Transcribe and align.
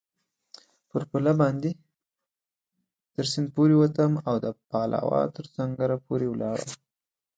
پر 0.89 1.01
پله 1.11 1.31
باندې 1.41 1.71
تر 3.13 3.25
سیند 3.31 3.47
پورېوتم 3.55 4.11
او 4.27 4.35
د 4.45 4.47
پلاوا 4.69 5.21
تر 5.35 5.45
سنګره 5.55 5.97
پورې 6.05 6.27
ولاړم. 6.29 6.71